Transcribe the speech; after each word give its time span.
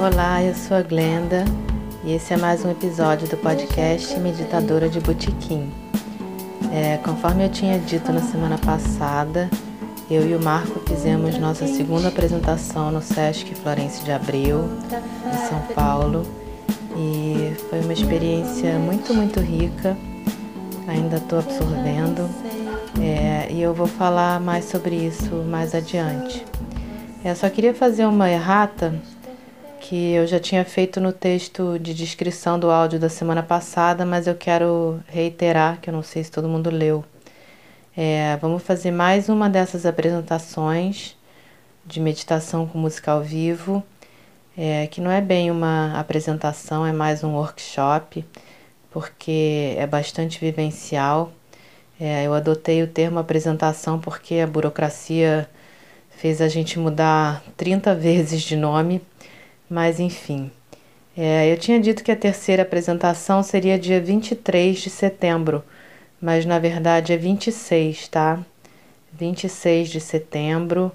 Olá, 0.00 0.42
eu 0.42 0.54
sou 0.54 0.78
a 0.78 0.82
Glenda 0.82 1.44
e 2.02 2.14
esse 2.14 2.32
é 2.32 2.36
mais 2.38 2.64
um 2.64 2.70
episódio 2.70 3.28
do 3.28 3.36
podcast 3.36 4.18
Meditadora 4.18 4.88
de 4.88 4.98
Botequim. 4.98 5.70
É, 6.72 6.96
conforme 7.04 7.44
eu 7.44 7.50
tinha 7.50 7.78
dito 7.78 8.10
na 8.10 8.22
semana 8.22 8.56
passada, 8.56 9.50
eu 10.10 10.26
e 10.26 10.34
o 10.34 10.42
Marco 10.42 10.80
fizemos 10.88 11.36
nossa 11.36 11.66
segunda 11.66 12.08
apresentação 12.08 12.90
no 12.90 13.02
Sesc 13.02 13.54
Florencio 13.56 14.02
de 14.02 14.10
Abreu, 14.10 14.70
em 15.26 15.48
São 15.50 15.60
Paulo, 15.74 16.22
e 16.96 17.54
foi 17.68 17.80
uma 17.80 17.92
experiência 17.92 18.78
muito, 18.78 19.12
muito 19.12 19.38
rica. 19.38 19.94
Ainda 20.88 21.18
estou 21.18 21.40
absorvendo 21.40 22.26
é, 22.98 23.52
e 23.52 23.60
eu 23.60 23.74
vou 23.74 23.86
falar 23.86 24.40
mais 24.40 24.64
sobre 24.64 24.96
isso 24.96 25.44
mais 25.44 25.74
adiante. 25.74 26.42
Eu 27.22 27.36
só 27.36 27.50
queria 27.50 27.74
fazer 27.74 28.06
uma 28.06 28.30
errata 28.30 28.94
que 29.90 30.12
eu 30.12 30.24
já 30.24 30.38
tinha 30.38 30.64
feito 30.64 31.00
no 31.00 31.12
texto 31.12 31.76
de 31.76 31.92
descrição 31.92 32.60
do 32.60 32.70
áudio 32.70 32.96
da 33.00 33.08
semana 33.08 33.42
passada, 33.42 34.06
mas 34.06 34.28
eu 34.28 34.36
quero 34.36 35.00
reiterar, 35.08 35.80
que 35.80 35.90
eu 35.90 35.92
não 35.92 36.00
sei 36.00 36.22
se 36.22 36.30
todo 36.30 36.48
mundo 36.48 36.70
leu. 36.70 37.04
É, 37.96 38.36
vamos 38.36 38.62
fazer 38.62 38.92
mais 38.92 39.28
uma 39.28 39.50
dessas 39.50 39.84
apresentações 39.84 41.16
de 41.84 41.98
meditação 41.98 42.68
com 42.68 42.78
música 42.78 43.10
ao 43.10 43.20
vivo, 43.20 43.82
é, 44.56 44.86
que 44.86 45.00
não 45.00 45.10
é 45.10 45.20
bem 45.20 45.50
uma 45.50 45.98
apresentação, 45.98 46.86
é 46.86 46.92
mais 46.92 47.24
um 47.24 47.34
workshop, 47.34 48.24
porque 48.92 49.74
é 49.76 49.88
bastante 49.88 50.38
vivencial. 50.38 51.32
É, 52.00 52.28
eu 52.28 52.32
adotei 52.32 52.80
o 52.80 52.86
termo 52.86 53.18
apresentação 53.18 53.98
porque 53.98 54.36
a 54.36 54.46
burocracia 54.46 55.50
fez 56.10 56.40
a 56.40 56.46
gente 56.46 56.78
mudar 56.78 57.42
30 57.56 57.92
vezes 57.96 58.42
de 58.42 58.54
nome, 58.54 59.02
mas 59.70 60.00
enfim. 60.00 60.50
É, 61.16 61.52
eu 61.52 61.56
tinha 61.56 61.78
dito 61.78 62.02
que 62.02 62.10
a 62.10 62.16
terceira 62.16 62.62
apresentação 62.62 63.42
seria 63.42 63.78
dia 63.78 64.00
23 64.00 64.80
de 64.80 64.90
setembro, 64.90 65.62
mas 66.20 66.44
na 66.44 66.58
verdade 66.58 67.12
é 67.12 67.16
26, 67.16 68.08
tá? 68.08 68.44
26 69.12 69.88
de 69.88 70.00
setembro, 70.00 70.90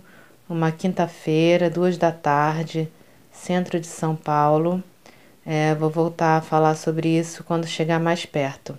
uma 0.49 0.71
quinta-feira, 0.71 1.69
duas 1.69 1.97
da 1.97 2.11
tarde, 2.11 2.89
centro 3.31 3.79
de 3.79 3.87
São 3.87 4.15
Paulo. 4.15 4.83
É, 5.45 5.73
vou 5.75 5.89
voltar 5.89 6.37
a 6.37 6.41
falar 6.41 6.75
sobre 6.75 7.07
isso 7.09 7.43
quando 7.43 7.67
chegar 7.67 7.99
mais 7.99 8.25
perto. 8.25 8.77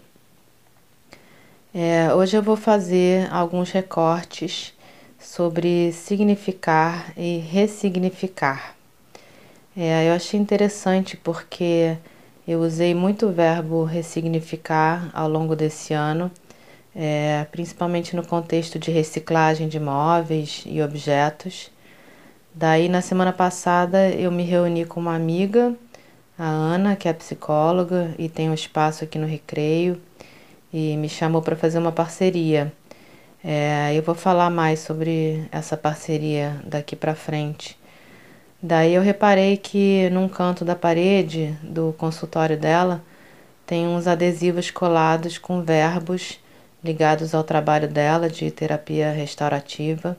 É, 1.74 2.12
hoje 2.14 2.36
eu 2.36 2.42
vou 2.42 2.56
fazer 2.56 3.32
alguns 3.32 3.70
recortes 3.70 4.74
sobre 5.18 5.92
significar 5.92 7.12
e 7.16 7.38
ressignificar. 7.38 8.75
É, 9.78 10.08
eu 10.08 10.14
achei 10.14 10.40
interessante 10.40 11.18
porque 11.18 11.98
eu 12.48 12.60
usei 12.60 12.94
muito 12.94 13.26
o 13.26 13.32
verbo 13.32 13.84
ressignificar 13.84 15.10
ao 15.12 15.28
longo 15.28 15.54
desse 15.54 15.92
ano, 15.92 16.30
é, 16.94 17.46
principalmente 17.52 18.16
no 18.16 18.26
contexto 18.26 18.78
de 18.78 18.90
reciclagem 18.90 19.68
de 19.68 19.78
móveis 19.78 20.64
e 20.66 20.80
objetos. 20.80 21.70
Daí, 22.54 22.88
na 22.88 23.02
semana 23.02 23.34
passada, 23.34 24.08
eu 24.10 24.32
me 24.32 24.44
reuni 24.44 24.86
com 24.86 24.98
uma 24.98 25.14
amiga, 25.14 25.74
a 26.38 26.46
Ana, 26.46 26.96
que 26.96 27.08
é 27.08 27.12
psicóloga 27.12 28.14
e 28.18 28.30
tem 28.30 28.48
um 28.48 28.54
espaço 28.54 29.04
aqui 29.04 29.18
no 29.18 29.26
Recreio, 29.26 30.00
e 30.72 30.96
me 30.96 31.08
chamou 31.08 31.42
para 31.42 31.56
fazer 31.56 31.78
uma 31.78 31.92
parceria. 31.92 32.72
É, 33.44 33.92
eu 33.94 34.02
vou 34.02 34.14
falar 34.14 34.50
mais 34.50 34.80
sobre 34.80 35.46
essa 35.52 35.76
parceria 35.76 36.60
daqui 36.64 36.96
para 36.96 37.14
frente. 37.14 37.76
Daí 38.62 38.94
eu 38.94 39.02
reparei 39.02 39.56
que 39.56 40.08
num 40.10 40.28
canto 40.28 40.64
da 40.64 40.74
parede 40.74 41.56
do 41.62 41.94
consultório 41.98 42.56
dela 42.56 43.02
tem 43.66 43.86
uns 43.86 44.06
adesivos 44.06 44.70
colados 44.70 45.38
com 45.38 45.62
verbos 45.62 46.40
ligados 46.82 47.34
ao 47.34 47.44
trabalho 47.44 47.88
dela 47.88 48.30
de 48.30 48.50
terapia 48.50 49.10
restaurativa. 49.10 50.16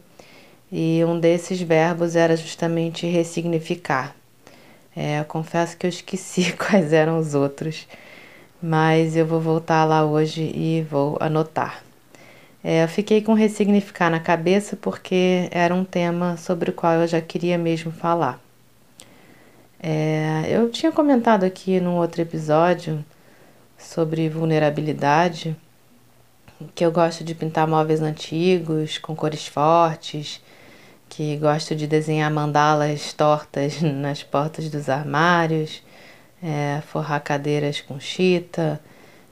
E 0.71 1.01
um 1.05 1.19
desses 1.19 1.61
verbos 1.61 2.15
era 2.15 2.35
justamente 2.35 3.07
ressignificar. 3.07 4.13
É, 4.95 5.19
eu 5.19 5.25
confesso 5.25 5.77
que 5.77 5.85
eu 5.85 5.89
esqueci 5.89 6.53
quais 6.57 6.91
eram 6.91 7.19
os 7.19 7.33
outros, 7.33 7.87
mas 8.61 9.15
eu 9.15 9.25
vou 9.25 9.39
voltar 9.39 9.85
lá 9.85 10.05
hoje 10.05 10.41
e 10.41 10.85
vou 10.89 11.17
anotar. 11.21 11.86
É, 12.63 12.83
eu 12.83 12.87
fiquei 12.87 13.21
com 13.21 13.33
ressignificar 13.33 14.09
na 14.09 14.19
cabeça 14.19 14.75
porque 14.75 15.47
era 15.51 15.73
um 15.73 15.85
tema 15.85 16.37
sobre 16.37 16.71
o 16.71 16.73
qual 16.73 16.93
eu 16.93 17.07
já 17.07 17.21
queria 17.21 17.57
mesmo 17.57 17.91
falar. 17.91 18.39
É, 19.79 20.45
eu 20.49 20.69
tinha 20.69 20.91
comentado 20.91 21.43
aqui 21.43 21.79
num 21.79 21.95
outro 21.97 22.21
episódio 22.21 23.05
sobre 23.77 24.27
vulnerabilidade 24.27 25.55
que 26.73 26.83
eu 26.83 26.91
gosto 26.91 27.23
de 27.23 27.35
pintar 27.35 27.67
móveis 27.67 28.01
antigos 28.01 28.97
com 28.97 29.15
cores 29.15 29.45
fortes, 29.47 30.41
que 31.07 31.37
gosto 31.37 31.75
de 31.75 31.85
desenhar 31.87 32.31
mandalas 32.31 33.13
tortas 33.13 33.81
nas 33.85 34.23
portas 34.23 34.69
dos 34.69 34.89
armários, 34.89 35.83
é, 36.41 36.81
forrar 36.87 37.19
cadeiras 37.21 37.81
com 37.81 37.99
chita, 37.99 38.81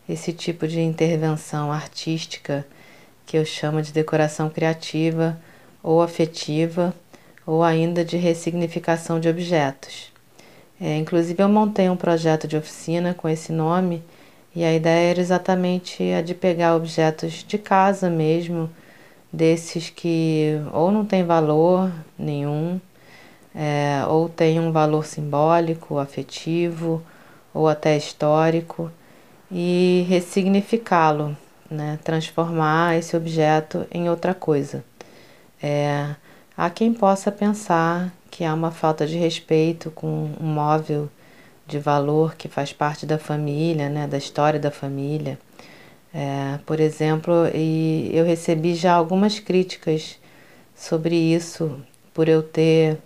esse 0.08 0.32
tipo 0.32 0.68
de 0.68 0.80
intervenção 0.80 1.72
artística 1.72 2.66
que 3.26 3.38
eu 3.38 3.46
chamo 3.46 3.82
de 3.82 3.92
decoração 3.92 4.50
criativa 4.50 5.38
ou 5.82 6.02
afetiva 6.02 6.94
ou 7.46 7.64
ainda 7.64 8.04
de 8.04 8.18
ressignificação 8.18 9.20
de 9.20 9.30
objetos. 9.30 10.12
É, 10.80 10.98
inclusive, 10.98 11.42
eu 11.42 11.48
montei 11.48 11.90
um 11.90 11.96
projeto 11.96 12.48
de 12.48 12.58
oficina 12.58 13.14
com 13.14 13.30
esse 13.30 13.52
nome 13.52 14.04
e 14.56 14.64
a 14.64 14.74
ideia 14.74 15.12
era 15.12 15.20
exatamente 15.20 16.04
a 16.12 16.22
de 16.22 16.34
pegar 16.34 16.76
objetos 16.76 17.44
de 17.48 17.58
casa 17.58 18.10
mesmo, 18.10 18.70
desses 19.32 19.90
que 19.90 20.60
ou 20.74 20.92
não 20.92 21.06
tem 21.06 21.24
valor 21.24 21.92
nenhum, 22.18 22.80
é, 23.54 24.06
ou 24.08 24.30
tem 24.30 24.60
um 24.60 24.72
valor 24.72 25.06
simbólico, 25.06 25.98
afetivo 25.98 27.02
ou 27.54 27.68
até 27.68 27.96
histórico, 27.98 28.92
e 29.52 30.06
ressignificá-lo, 30.10 31.38
né? 31.70 32.00
transformar 32.04 32.98
esse 32.98 33.16
objeto 33.16 33.86
em 33.92 34.10
outra 34.10 34.34
coisa. 34.34 34.84
É, 35.62 36.16
há 36.56 36.70
quem 36.70 36.94
possa 36.94 37.32
pensar 37.32 38.14
que 38.30 38.44
há 38.44 38.54
uma 38.54 38.72
falta 38.72 39.08
de 39.08 39.18
respeito 39.18 39.90
com 39.92 40.30
um 40.40 40.46
móvel 40.46 41.10
de 41.66 41.80
valor 41.80 42.36
que 42.36 42.48
faz 42.48 42.72
parte 42.72 43.06
da 43.06 43.18
família, 43.18 43.90
né, 43.90 44.08
da 44.08 44.18
história 44.18 44.60
da 44.60 44.70
família. 44.70 45.40
É, 46.14 46.60
por 46.66 46.80
exemplo, 46.80 47.34
e 47.54 48.10
eu 48.14 48.26
recebi 48.26 48.76
já 48.76 48.94
algumas 48.94 49.40
críticas 49.40 50.20
sobre 50.76 51.16
isso, 51.16 51.80
por 52.14 52.30
eu 52.30 52.44
ter, 52.44 52.98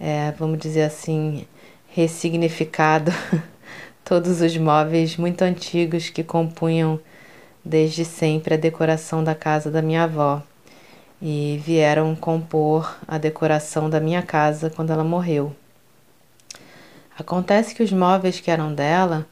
é, 0.00 0.32
vamos 0.38 0.58
dizer 0.58 0.82
assim, 0.82 1.46
ressignificado 1.88 3.12
todos 4.04 4.40
os 4.40 4.56
móveis 4.56 5.16
muito 5.16 5.42
antigos 5.42 6.10
que 6.10 6.22
compunham 6.22 7.00
desde 7.64 8.04
sempre 8.04 8.54
a 8.54 8.58
decoração 8.58 9.24
da 9.24 9.34
casa 9.34 9.70
da 9.70 9.80
minha 9.80 10.04
avó 10.04 10.42
e 11.22 11.60
vieram 11.64 12.14
compor 12.14 12.96
a 13.08 13.16
decoração 13.16 13.88
da 13.88 13.98
minha 13.98 14.20
casa 14.22 14.68
quando 14.68 14.92
ela 14.92 15.04
morreu. 15.04 15.54
Acontece 17.18 17.74
que 17.74 17.82
os 17.82 17.92
móveis 17.92 18.40
que 18.40 18.50
eram 18.50 18.74
dela, 18.74 19.26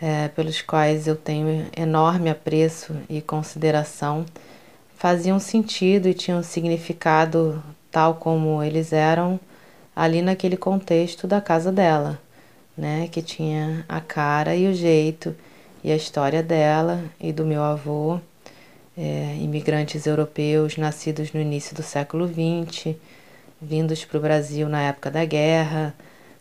é, 0.00 0.28
pelos 0.28 0.62
quais 0.62 1.06
eu 1.06 1.16
tenho 1.16 1.66
enorme 1.76 2.30
apreço 2.30 2.96
e 3.10 3.20
consideração, 3.20 4.24
faziam 4.96 5.38
sentido 5.38 6.08
e 6.08 6.14
tinham 6.14 6.42
significado 6.42 7.62
tal 7.90 8.14
como 8.14 8.62
eles 8.62 8.92
eram 8.92 9.38
ali 9.94 10.22
naquele 10.22 10.56
contexto 10.56 11.26
da 11.26 11.40
casa 11.40 11.70
dela, 11.70 12.18
né, 12.76 13.08
que 13.08 13.20
tinha 13.20 13.84
a 13.88 14.00
cara 14.00 14.56
e 14.56 14.66
o 14.66 14.74
jeito 14.74 15.34
e 15.84 15.92
a 15.92 15.96
história 15.96 16.42
dela 16.42 17.04
e 17.20 17.30
do 17.30 17.44
meu 17.44 17.62
avô 17.62 18.18
é, 18.96 19.36
imigrantes 19.38 20.06
europeus 20.06 20.78
nascidos 20.78 21.32
no 21.34 21.40
início 21.40 21.76
do 21.76 21.82
século 21.82 22.26
XX, 22.26 22.96
vindos 23.60 24.02
para 24.04 24.16
o 24.16 24.20
Brasil 24.20 24.66
na 24.66 24.80
época 24.82 25.10
da 25.10 25.24
guerra, 25.26 25.94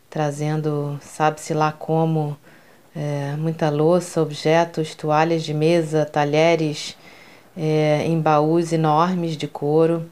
trazendo, 0.09 0.97
sabe-se 1.01 1.53
lá 1.53 1.73
como, 1.73 2.37
é, 2.95 3.35
muita 3.37 3.69
louça, 3.69 4.21
objetos, 4.21 4.95
toalhas 4.95 5.43
de 5.43 5.53
mesa, 5.53 6.05
talheres 6.05 6.95
é, 7.57 8.03
em 8.05 8.21
baús 8.21 8.71
enormes 8.71 9.35
de 9.35 9.47
couro, 9.47 10.09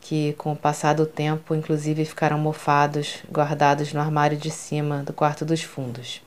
que 0.00 0.32
com 0.32 0.52
o 0.52 0.56
passar 0.56 0.94
do 0.94 1.06
tempo, 1.06 1.54
inclusive, 1.54 2.04
ficaram 2.04 2.38
mofados, 2.38 3.18
guardados 3.30 3.92
no 3.92 4.00
armário 4.00 4.36
de 4.36 4.50
cima 4.50 5.04
do 5.04 5.12
quarto 5.12 5.44
dos 5.44 5.62
fundos. 5.62 6.20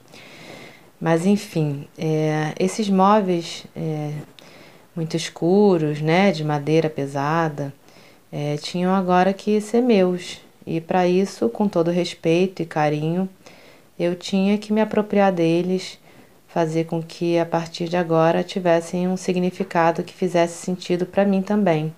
Mas 1.05 1.23
enfim, 1.23 1.87
é, 1.99 2.55
esses 2.59 2.89
móveis 2.89 3.67
é, 3.75 4.11
muito 4.95 5.15
escuros, 5.15 6.01
né, 6.01 6.31
de 6.31 6.43
madeira 6.43 6.89
pesada, 6.89 7.71
é, 8.31 8.57
tinham 8.57 8.91
agora 8.91 9.31
que 9.31 9.61
ser 9.61 9.81
meus. 9.81 10.41
E 10.65 10.81
para 10.81 11.07
isso, 11.07 11.47
com 11.47 11.67
todo 11.67 11.91
respeito 11.91 12.63
e 12.63 12.65
carinho, 12.65 13.29
eu 13.99 14.15
tinha 14.15 14.57
que 14.57 14.73
me 14.73 14.81
apropriar 14.81 15.31
deles, 15.31 15.99
fazer 16.47 16.85
com 16.85 17.03
que 17.03 17.37
a 17.37 17.45
partir 17.45 17.87
de 17.87 17.97
agora 17.97 18.43
tivessem 18.43 19.07
um 19.07 19.15
significado 19.15 20.01
que 20.01 20.11
fizesse 20.11 20.65
sentido 20.65 21.05
para 21.05 21.23
mim 21.23 21.43
também. 21.43 21.93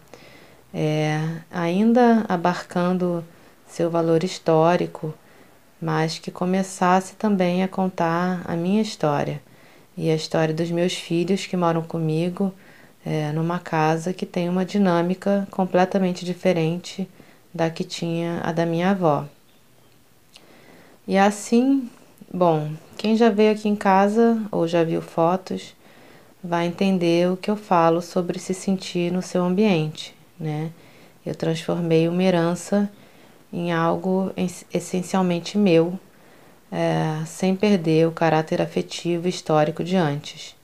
É, 0.74 1.18
ainda 1.50 2.25
abarcando 2.27 3.24
seu 3.65 3.89
valor 3.89 4.25
histórico, 4.25 5.13
mas 5.81 6.19
que 6.19 6.31
começasse 6.31 7.15
também 7.15 7.63
a 7.63 7.68
contar 7.68 8.41
a 8.45 8.56
minha 8.56 8.81
história 8.81 9.41
e 9.97 10.09
a 10.09 10.15
história 10.15 10.53
dos 10.53 10.69
meus 10.69 10.94
filhos 10.94 11.45
que 11.45 11.57
moram 11.57 11.81
comigo 11.81 12.53
é, 13.06 13.31
numa 13.31 13.59
casa 13.59 14.13
que 14.13 14.25
tem 14.25 14.50
uma 14.50 14.65
dinâmica 14.65 15.47
completamente 15.50 16.25
diferente 16.25 17.07
da 17.53 17.69
que 17.69 17.83
tinha 17.83 18.41
a 18.44 18.51
da 18.51 18.65
minha 18.65 18.91
avó. 18.91 19.25
E 21.07 21.18
assim, 21.18 21.89
bom, 22.31 22.71
quem 22.97 23.15
já 23.15 23.30
veio 23.30 23.53
aqui 23.53 23.69
em 23.69 23.75
casa 23.75 24.41
ou 24.51 24.68
já 24.68 24.83
viu 24.83 25.01
fotos 25.01 25.75
vai 26.44 26.68
entender 26.68 27.31
o 27.31 27.38
que 27.38 27.50
eu 27.50 27.56
falo 27.56 28.01
sobre 28.01 28.39
se 28.39 28.53
sentir 28.53 29.12
no 29.12 29.21
seu 29.21 29.44
ambiente, 29.44 30.15
né? 30.39 30.71
Eu 31.25 31.33
transformei 31.33 32.07
uma 32.07 32.23
herança 32.23 32.89
em 33.57 33.71
algo 33.71 34.31
essencialmente 34.71 35.57
meu, 35.57 36.00
é, 36.71 37.25
sem 37.25 37.56
perder 37.56 38.07
o 38.07 38.12
caráter 38.12 38.62
afetivo 38.62 39.25
e 39.25 39.30
histórico 39.30 39.83
de 39.83 39.95
antes. 39.95 40.56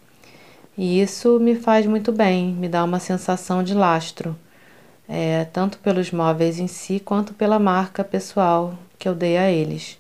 E 0.78 1.02
isso 1.02 1.40
me 1.40 1.56
faz 1.56 1.86
muito 1.86 2.12
bem, 2.12 2.54
me 2.54 2.70
dá 2.70 2.84
uma 2.84 3.00
sensação 3.00 3.64
de 3.64 3.74
lastro, 3.74 4.36
é, 5.10 5.46
tanto 5.46 5.80
pelos 5.80 6.12
móveis 6.12 6.60
em 6.60 6.68
si 6.68 7.00
quanto 7.00 7.34
pela 7.34 7.58
marca 7.60 8.04
pessoal 8.04 8.78
que 9.00 9.08
eu 9.08 9.16
dei 9.16 9.38
a 9.38 9.50
eles. 9.52 10.00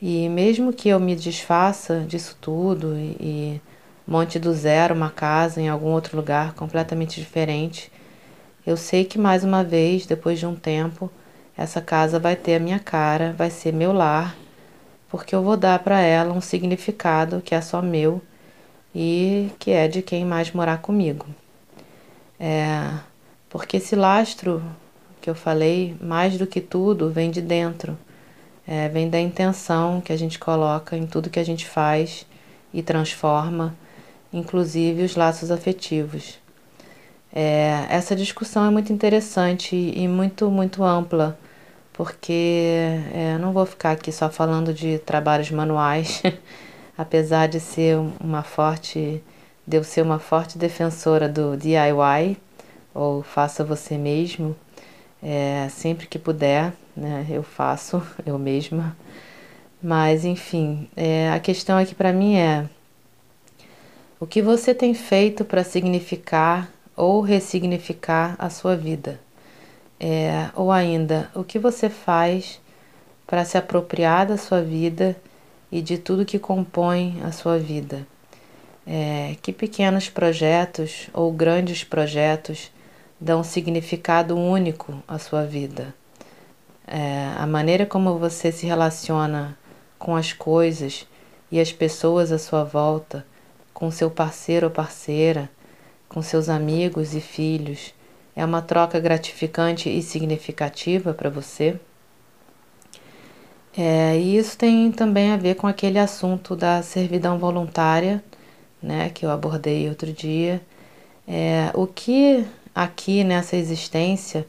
E 0.00 0.28
mesmo 0.28 0.72
que 0.72 0.88
eu 0.88 1.00
me 1.00 1.14
desfaça 1.14 2.04
disso 2.06 2.36
tudo 2.40 2.94
e, 2.96 3.16
e 3.20 3.60
monte 4.06 4.38
do 4.38 4.54
zero 4.54 4.94
uma 4.94 5.10
casa 5.10 5.60
em 5.60 5.68
algum 5.68 5.88
outro 5.88 6.16
lugar 6.16 6.54
completamente 6.54 7.20
diferente, 7.20 7.92
eu 8.66 8.76
sei 8.76 9.04
que 9.04 9.18
mais 9.18 9.44
uma 9.44 9.62
vez, 9.62 10.06
depois 10.06 10.38
de 10.38 10.46
um 10.46 10.54
tempo, 10.54 11.10
essa 11.58 11.80
casa 11.80 12.20
vai 12.20 12.36
ter 12.36 12.54
a 12.54 12.60
minha 12.60 12.78
cara, 12.78 13.34
vai 13.36 13.50
ser 13.50 13.72
meu 13.72 13.92
lar, 13.92 14.36
porque 15.08 15.34
eu 15.34 15.42
vou 15.42 15.56
dar 15.56 15.80
para 15.80 16.00
ela 16.00 16.32
um 16.32 16.40
significado 16.40 17.42
que 17.44 17.52
é 17.52 17.60
só 17.60 17.82
meu 17.82 18.22
e 18.94 19.50
que 19.58 19.72
é 19.72 19.88
de 19.88 20.00
quem 20.00 20.24
mais 20.24 20.52
morar 20.52 20.78
comigo. 20.78 21.26
É, 22.38 22.88
porque 23.50 23.78
esse 23.78 23.96
lastro 23.96 24.62
que 25.20 25.28
eu 25.28 25.34
falei, 25.34 25.96
mais 26.00 26.38
do 26.38 26.46
que 26.46 26.60
tudo, 26.60 27.10
vem 27.10 27.28
de 27.28 27.42
dentro, 27.42 27.98
é, 28.64 28.88
vem 28.88 29.10
da 29.10 29.18
intenção 29.18 30.00
que 30.00 30.12
a 30.12 30.16
gente 30.16 30.38
coloca 30.38 30.96
em 30.96 31.08
tudo 31.08 31.28
que 31.28 31.40
a 31.40 31.44
gente 31.44 31.66
faz 31.66 32.24
e 32.72 32.84
transforma, 32.84 33.74
inclusive 34.32 35.02
os 35.02 35.16
laços 35.16 35.50
afetivos. 35.50 36.38
É, 37.32 37.84
essa 37.90 38.14
discussão 38.14 38.64
é 38.64 38.70
muito 38.70 38.92
interessante 38.92 39.74
e 39.74 40.06
muito, 40.06 40.48
muito 40.52 40.84
ampla 40.84 41.36
porque 41.98 43.00
é, 43.12 43.36
não 43.40 43.52
vou 43.52 43.66
ficar 43.66 43.90
aqui 43.90 44.12
só 44.12 44.30
falando 44.30 44.72
de 44.72 45.00
trabalhos 45.00 45.50
manuais, 45.50 46.22
apesar 46.96 47.48
de 47.48 47.58
ser 47.58 47.96
uma 48.20 48.44
forte, 48.44 49.20
de 49.66 49.76
eu 49.76 49.82
ser 49.82 50.02
uma 50.02 50.20
forte 50.20 50.56
defensora 50.56 51.28
do 51.28 51.56
DIY 51.56 52.36
ou 52.94 53.24
faça 53.24 53.64
você 53.64 53.98
mesmo, 53.98 54.54
é, 55.20 55.66
sempre 55.70 56.06
que 56.06 56.20
puder, 56.20 56.72
né, 56.96 57.26
eu 57.28 57.42
faço 57.42 58.00
eu 58.24 58.38
mesma. 58.38 58.96
Mas 59.82 60.24
enfim, 60.24 60.88
é, 60.96 61.32
a 61.32 61.40
questão 61.40 61.76
aqui 61.76 61.96
para 61.96 62.12
mim 62.12 62.36
é 62.36 62.68
o 64.20 64.26
que 64.26 64.40
você 64.40 64.72
tem 64.72 64.94
feito 64.94 65.44
para 65.44 65.64
significar 65.64 66.70
ou 66.96 67.20
ressignificar 67.22 68.36
a 68.38 68.48
sua 68.48 68.76
vida? 68.76 69.18
É, 70.00 70.50
ou 70.54 70.70
ainda, 70.70 71.28
o 71.34 71.42
que 71.42 71.58
você 71.58 71.88
faz 71.88 72.60
para 73.26 73.44
se 73.44 73.58
apropriar 73.58 74.26
da 74.26 74.36
sua 74.36 74.62
vida 74.62 75.16
e 75.72 75.82
de 75.82 75.98
tudo 75.98 76.24
que 76.24 76.38
compõe 76.38 77.20
a 77.24 77.32
sua 77.32 77.58
vida? 77.58 78.06
É, 78.86 79.36
que 79.42 79.52
pequenos 79.52 80.08
projetos 80.08 81.10
ou 81.12 81.32
grandes 81.32 81.84
projetos 81.84 82.70
dão 83.20 83.42
significado 83.42 84.36
único 84.36 85.02
à 85.06 85.18
sua 85.18 85.44
vida? 85.44 85.92
É, 86.86 87.32
a 87.36 87.46
maneira 87.46 87.84
como 87.84 88.18
você 88.18 88.52
se 88.52 88.66
relaciona 88.66 89.58
com 89.98 90.14
as 90.14 90.32
coisas 90.32 91.06
e 91.50 91.60
as 91.60 91.72
pessoas 91.72 92.30
à 92.30 92.38
sua 92.38 92.62
volta, 92.62 93.26
com 93.74 93.90
seu 93.90 94.10
parceiro 94.10 94.68
ou 94.68 94.72
parceira, 94.72 95.50
com 96.08 96.22
seus 96.22 96.48
amigos 96.48 97.14
e 97.14 97.20
filhos 97.20 97.92
é 98.38 98.44
uma 98.44 98.62
troca 98.62 99.00
gratificante 99.00 99.88
e 99.88 100.00
significativa 100.00 101.12
para 101.12 101.28
você? 101.28 101.76
É, 103.76 104.16
e 104.16 104.38
isso 104.38 104.56
tem 104.56 104.92
também 104.92 105.32
a 105.32 105.36
ver 105.36 105.56
com 105.56 105.66
aquele 105.66 105.98
assunto 105.98 106.54
da 106.54 106.80
servidão 106.80 107.36
voluntária, 107.36 108.22
né, 108.80 109.10
que 109.10 109.26
eu 109.26 109.30
abordei 109.32 109.88
outro 109.88 110.12
dia. 110.12 110.62
É, 111.26 111.72
o 111.74 111.84
que 111.84 112.46
aqui 112.72 113.24
nessa 113.24 113.56
existência 113.56 114.46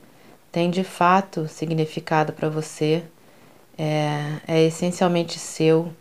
tem 0.52 0.70
de 0.70 0.84
fato 0.84 1.48
significado 1.48 2.32
para 2.32 2.48
você 2.48 3.04
é, 3.76 4.38
é 4.48 4.64
essencialmente 4.66 5.40
seu 5.40 5.92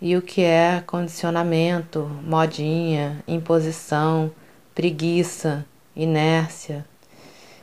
e 0.00 0.16
o 0.16 0.22
que 0.22 0.42
é 0.42 0.82
condicionamento, 0.84 2.10
modinha, 2.24 3.22
imposição, 3.28 4.32
preguiça, 4.74 5.64
inércia, 5.94 6.84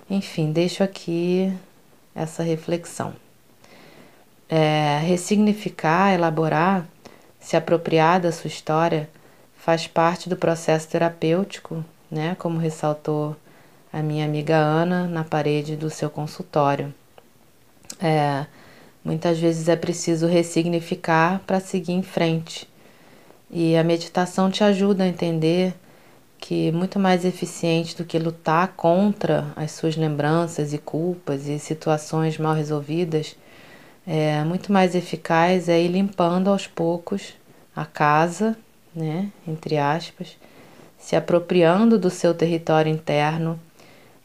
enfim, 0.09 0.51
deixo 0.51 0.83
aqui 0.83 1.53
essa 2.15 2.43
reflexão. 2.43 3.13
É, 4.49 4.99
ressignificar, 5.03 6.13
elaborar, 6.13 6.87
se 7.39 7.55
apropriar 7.55 8.19
da 8.19 8.31
sua 8.31 8.47
história 8.47 9.09
faz 9.55 9.85
parte 9.85 10.27
do 10.27 10.35
processo 10.35 10.87
terapêutico, 10.87 11.83
né? 12.09 12.35
Como 12.39 12.57
ressaltou 12.57 13.35
a 13.91 14.01
minha 14.01 14.25
amiga 14.25 14.55
Ana 14.55 15.07
na 15.07 15.23
parede 15.23 15.75
do 15.75 15.89
seu 15.89 16.09
consultório. 16.09 16.93
É, 18.01 18.45
muitas 19.03 19.37
vezes 19.37 19.67
é 19.67 19.75
preciso 19.75 20.27
ressignificar 20.27 21.39
para 21.45 21.59
seguir 21.59 21.93
em 21.93 22.01
frente. 22.01 22.67
E 23.51 23.75
a 23.75 23.83
meditação 23.83 24.49
te 24.49 24.63
ajuda 24.63 25.03
a 25.03 25.07
entender 25.07 25.73
que 26.39 26.72
muito 26.72 26.98
mais 26.98 27.25
eficiente 27.25 27.96
do 27.96 28.05
que 28.05 28.17
lutar 28.17 28.69
contra 28.75 29.51
as 29.55 29.72
suas 29.72 29.96
lembranças 29.96 30.74
e 30.74 30.77
culpas 30.77 31.48
e 31.48 31.60
situações 31.60 32.38
mal 32.38 32.53
resolvidas, 32.53 33.36
é 34.08 34.43
muito 34.43 34.72
mais 34.72 34.96
eficaz 34.96 35.69
é 35.69 35.79
ir 35.79 35.89
limpando 35.89 36.50
aos 36.50 36.65
poucos 36.65 37.34
a 37.75 37.86
casa, 37.86 38.58
né, 38.96 39.29
entre 39.48 39.77
aspas, 39.77 40.38
se 40.98 41.15
apropriando 41.15 42.00
do 42.00 42.10
seu 42.10 42.34
território 42.34 42.91
interno 42.91 43.60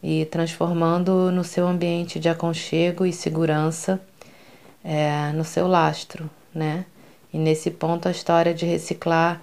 e 0.01 0.25
transformando 0.25 1.31
no 1.31 1.43
seu 1.43 1.67
ambiente 1.67 2.19
de 2.19 2.29
aconchego 2.29 3.05
e 3.05 3.13
segurança 3.13 4.01
é, 4.83 5.31
no 5.33 5.43
seu 5.43 5.67
lastro, 5.67 6.29
né? 6.53 6.85
E 7.33 7.37
nesse 7.37 7.71
ponto 7.71 8.07
a 8.07 8.11
história 8.11 8.53
de 8.53 8.65
reciclar 8.65 9.41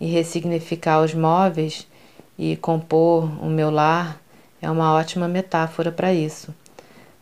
e 0.00 0.06
ressignificar 0.06 1.00
os 1.00 1.14
móveis 1.14 1.86
e 2.38 2.56
compor 2.56 3.24
o 3.42 3.46
meu 3.46 3.70
lar 3.70 4.20
é 4.60 4.70
uma 4.70 4.92
ótima 4.94 5.28
metáfora 5.28 5.90
para 5.90 6.12
isso. 6.12 6.54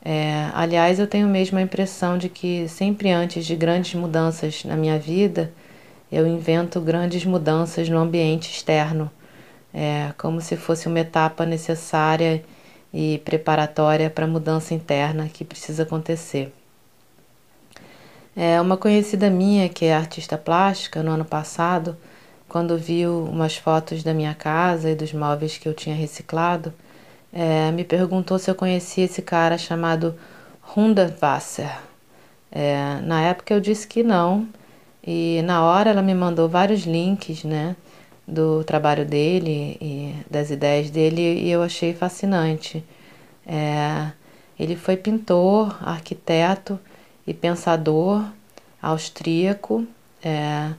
É, 0.02 0.50
aliás, 0.54 0.98
eu 0.98 1.06
tenho 1.06 1.28
mesmo 1.28 1.58
a 1.58 1.62
impressão 1.62 2.16
de 2.16 2.28
que 2.28 2.66
sempre 2.68 3.10
antes 3.10 3.44
de 3.44 3.54
grandes 3.54 3.94
mudanças 3.94 4.64
na 4.64 4.76
minha 4.76 4.98
vida, 4.98 5.52
eu 6.10 6.26
invento 6.26 6.80
grandes 6.80 7.24
mudanças 7.24 7.88
no 7.88 7.98
ambiente 7.98 8.50
externo, 8.50 9.10
é, 9.72 10.12
como 10.18 10.40
se 10.40 10.56
fosse 10.56 10.88
uma 10.88 11.00
etapa 11.00 11.46
necessária 11.46 12.42
e 12.92 13.20
preparatória 13.24 14.10
para 14.10 14.24
a 14.24 14.28
mudança 14.28 14.74
interna 14.74 15.28
que 15.32 15.44
precisa 15.44 15.84
acontecer. 15.84 16.52
É, 18.34 18.60
uma 18.60 18.76
conhecida 18.76 19.28
minha, 19.28 19.68
que 19.68 19.84
é 19.84 19.94
artista 19.94 20.38
plástica, 20.38 21.02
no 21.02 21.10
ano 21.10 21.24
passado, 21.24 21.96
quando 22.50 22.76
viu 22.76 23.24
umas 23.24 23.56
fotos 23.56 24.02
da 24.02 24.12
minha 24.12 24.34
casa 24.34 24.90
e 24.90 24.94
dos 24.96 25.12
móveis 25.12 25.56
que 25.56 25.68
eu 25.68 25.72
tinha 25.72 25.94
reciclado, 25.94 26.74
é, 27.32 27.70
me 27.70 27.84
perguntou 27.84 28.40
se 28.40 28.50
eu 28.50 28.56
conhecia 28.56 29.04
esse 29.04 29.22
cara 29.22 29.56
chamado 29.56 30.16
Hundertwasser. 30.76 31.78
É, 32.50 33.00
na 33.04 33.22
época 33.22 33.54
eu 33.54 33.60
disse 33.60 33.86
que 33.86 34.02
não, 34.02 34.48
e 35.06 35.40
na 35.44 35.62
hora 35.62 35.90
ela 35.90 36.02
me 36.02 36.12
mandou 36.12 36.48
vários 36.48 36.80
links, 36.80 37.44
né, 37.44 37.76
do 38.26 38.64
trabalho 38.64 39.06
dele 39.06 39.78
e 39.80 40.16
das 40.28 40.50
ideias 40.50 40.90
dele, 40.90 41.22
e 41.40 41.50
eu 41.50 41.62
achei 41.62 41.94
fascinante. 41.94 42.84
É, 43.46 44.10
ele 44.58 44.74
foi 44.74 44.96
pintor, 44.96 45.78
arquiteto 45.80 46.80
e 47.24 47.32
pensador 47.32 48.24
austríaco, 48.82 49.86
é, 50.20 50.72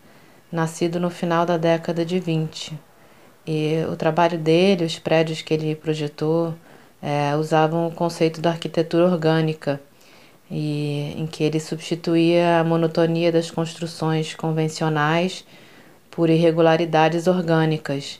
nascido 0.52 1.00
no 1.00 1.10
final 1.10 1.46
da 1.46 1.58
década 1.58 2.06
de 2.06 2.20
20. 2.20 2.78
E 3.46 3.84
o 3.92 3.96
trabalho 3.96 4.38
dele, 4.38 4.86
os 4.86 5.00
prédios 5.00 5.42
que 5.42 5.54
ele 5.54 5.76
projetou, 5.76 6.54
é, 7.02 7.36
usavam 7.36 7.88
o 7.88 7.92
conceito 7.92 8.42
da 8.42 8.52
arquitetura 8.52 9.06
orgânica, 9.06 9.82
e, 10.52 11.14
em 11.18 11.26
que 11.26 11.44
ele 11.44 11.60
substituía 11.60 12.60
a 12.60 12.64
monotonia 12.64 13.32
das 13.32 13.50
construções 13.50 14.36
convencionais 14.36 15.46
por 16.12 16.30
irregularidades 16.30 17.26
orgânicas. 17.28 18.20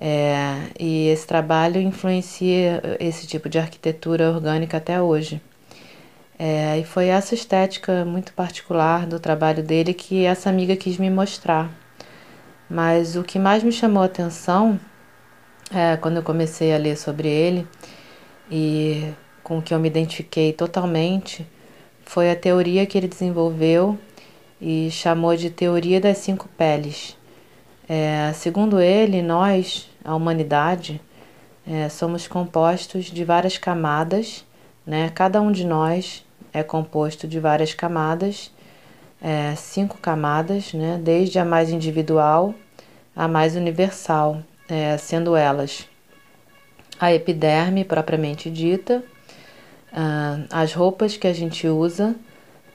É, 0.00 0.70
e 0.78 1.08
esse 1.08 1.26
trabalho 1.26 1.80
influencia 1.80 2.82
esse 3.00 3.26
tipo 3.26 3.48
de 3.48 3.58
arquitetura 3.58 4.30
orgânica 4.30 4.76
até 4.76 5.00
hoje. 5.00 5.40
É, 6.38 6.78
e 6.78 6.84
foi 6.84 7.06
essa 7.08 7.34
estética 7.34 8.04
muito 8.04 8.32
particular 8.32 9.06
do 9.06 9.18
trabalho 9.18 9.60
dele 9.60 9.92
que 9.92 10.24
essa 10.24 10.48
amiga 10.48 10.76
quis 10.76 10.96
me 10.96 11.10
mostrar. 11.10 11.68
Mas 12.70 13.16
o 13.16 13.24
que 13.24 13.40
mais 13.40 13.64
me 13.64 13.72
chamou 13.72 14.04
a 14.04 14.06
atenção 14.06 14.78
é, 15.74 15.96
quando 15.96 16.18
eu 16.18 16.22
comecei 16.22 16.72
a 16.72 16.78
ler 16.78 16.96
sobre 16.96 17.28
ele 17.28 17.66
e 18.50 19.12
com 19.42 19.58
o 19.58 19.62
que 19.62 19.74
eu 19.74 19.80
me 19.80 19.88
identifiquei 19.88 20.52
totalmente 20.52 21.44
foi 22.04 22.30
a 22.30 22.36
teoria 22.36 22.86
que 22.86 22.96
ele 22.96 23.08
desenvolveu 23.08 23.98
e 24.60 24.90
chamou 24.92 25.36
de 25.36 25.50
teoria 25.50 26.00
das 26.00 26.18
cinco 26.18 26.48
peles. 26.56 27.16
É, 27.88 28.32
segundo 28.34 28.80
ele, 28.80 29.22
nós, 29.22 29.90
a 30.04 30.14
humanidade, 30.14 31.00
é, 31.66 31.88
somos 31.88 32.28
compostos 32.28 33.06
de 33.06 33.24
várias 33.24 33.58
camadas, 33.58 34.44
né? 34.86 35.10
Cada 35.10 35.40
um 35.40 35.50
de 35.52 35.66
nós 35.66 36.24
é 36.58 36.62
composto 36.62 37.26
de 37.26 37.40
várias 37.40 37.74
camadas, 37.74 38.50
é, 39.20 39.54
cinco 39.56 39.98
camadas, 39.98 40.72
né, 40.72 41.00
desde 41.02 41.38
a 41.38 41.44
mais 41.44 41.70
individual 41.70 42.54
à 43.14 43.26
mais 43.26 43.56
universal, 43.56 44.42
é, 44.68 44.96
sendo 44.96 45.34
elas 45.34 45.88
a 47.00 47.12
epiderme 47.12 47.84
propriamente 47.84 48.50
dita, 48.50 49.02
as 50.50 50.72
roupas 50.72 51.16
que 51.16 51.26
a 51.26 51.32
gente 51.32 51.66
usa, 51.66 52.14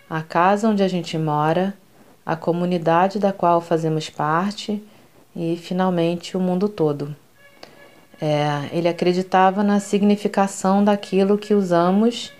a 0.10 0.22
casa 0.22 0.68
onde 0.68 0.82
a 0.82 0.88
gente 0.88 1.18
mora, 1.18 1.74
a 2.26 2.36
comunidade 2.36 3.20
da 3.20 3.34
qual 3.34 3.60
fazemos 3.62 4.10
parte 4.10 4.82
e, 5.36 5.58
finalmente, 5.58 6.38
o 6.38 6.40
mundo 6.40 6.70
todo. 6.70 7.16
É, 8.22 8.70
ele 8.72 8.88
acreditava 8.88 9.64
na 9.64 9.80
significação 9.80 10.84
daquilo 10.84 11.38
que 11.38 11.54
usamos 11.54 12.32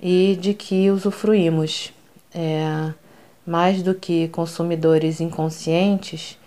e 0.00 0.38
de 0.40 0.54
que 0.54 0.90
usufruímos. 0.90 1.92
É, 2.34 2.92
mais 3.46 3.82
do 3.82 3.94
que 3.94 4.28
consumidores 4.28 5.20
inconscientes, 5.20 6.38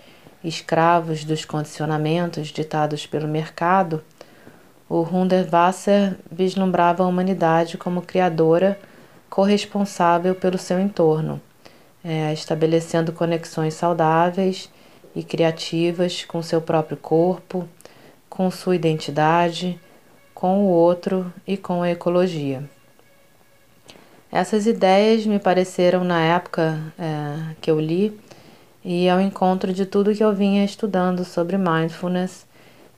escravos 0.44 1.24
dos 1.24 1.46
condicionamentos 1.46 2.48
ditados 2.48 3.06
pelo 3.06 3.28
mercado, 3.28 4.04
o 4.90 5.02
Hundertwasser 5.02 6.18
vislumbrava 6.32 7.04
a 7.04 7.08
humanidade 7.08 7.78
como 7.78 8.02
criadora 8.02 8.80
corresponsável 9.30 10.34
pelo 10.34 10.58
seu 10.58 10.80
entorno, 10.80 11.42
é, 12.04 12.32
estabelecendo 12.34 13.12
conexões 13.12 13.74
saudáveis 13.74 14.70
e 15.14 15.24
criativas 15.24 16.24
com 16.24 16.42
seu 16.42 16.62
próprio 16.62 16.98
corpo, 16.98 17.68
com 18.30 18.50
sua 18.50 18.76
identidade, 18.76 19.80
com 20.34 20.64
o 20.64 20.68
outro 20.68 21.32
e 21.46 21.58
com 21.58 21.82
a 21.82 21.92
ecologia. 21.92 22.64
Essas 24.32 24.68
ideias 24.68 25.26
me 25.26 25.40
pareceram 25.40 26.04
na 26.04 26.22
época 26.22 26.80
é, 27.00 27.56
que 27.62 27.72
eu 27.72 27.80
li 27.80 28.20
e 28.84 29.10
ao 29.10 29.22
encontro 29.22 29.72
de 29.74 29.86
tudo 29.86 30.14
que 30.14 30.24
eu 30.24 30.34
vinha 30.34 30.66
estudando 30.66 31.24
sobre 31.24 31.58
mindfulness. 31.58 32.46